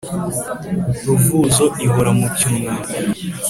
[1.05, 2.85] ruvuzo ihora mu cyunamo.